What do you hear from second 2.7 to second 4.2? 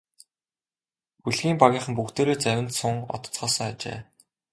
суун одоцгоосон ажээ.